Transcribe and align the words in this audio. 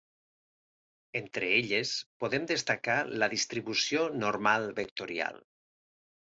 Entre 1.19 1.49
elles 1.57 1.91
podem 2.23 2.49
destacar 2.53 2.97
la 3.25 3.31
distribució 3.37 4.09
normal 4.27 4.69
vectorial. 4.83 5.43